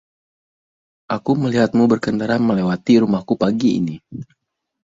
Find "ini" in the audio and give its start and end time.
3.79-3.95